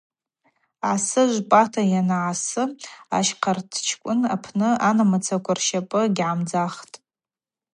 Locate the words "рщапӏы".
5.57-6.01